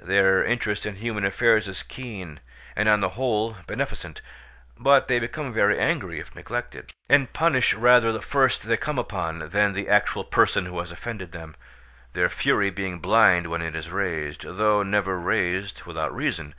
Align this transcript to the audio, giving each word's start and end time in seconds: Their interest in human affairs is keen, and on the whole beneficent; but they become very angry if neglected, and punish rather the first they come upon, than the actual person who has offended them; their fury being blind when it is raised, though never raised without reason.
Their 0.00 0.42
interest 0.42 0.84
in 0.86 0.96
human 0.96 1.24
affairs 1.24 1.68
is 1.68 1.84
keen, 1.84 2.40
and 2.74 2.88
on 2.88 2.98
the 2.98 3.10
whole 3.10 3.58
beneficent; 3.68 4.20
but 4.76 5.06
they 5.06 5.20
become 5.20 5.52
very 5.52 5.78
angry 5.78 6.18
if 6.18 6.34
neglected, 6.34 6.92
and 7.08 7.32
punish 7.32 7.74
rather 7.74 8.10
the 8.10 8.20
first 8.20 8.64
they 8.66 8.76
come 8.76 8.98
upon, 8.98 9.50
than 9.50 9.74
the 9.74 9.88
actual 9.88 10.24
person 10.24 10.66
who 10.66 10.80
has 10.80 10.90
offended 10.90 11.30
them; 11.30 11.54
their 12.12 12.28
fury 12.28 12.70
being 12.70 12.98
blind 12.98 13.46
when 13.46 13.62
it 13.62 13.76
is 13.76 13.88
raised, 13.88 14.42
though 14.42 14.82
never 14.82 15.16
raised 15.16 15.84
without 15.84 16.12
reason. 16.12 16.56